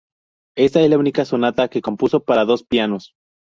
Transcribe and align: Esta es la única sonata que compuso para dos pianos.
Esta 0.57 0.81
es 0.81 0.89
la 0.89 0.97
única 0.97 1.25
sonata 1.25 1.67
que 1.67 1.83
compuso 1.83 2.23
para 2.23 2.43
dos 2.45 2.63
pianos. 2.63 3.13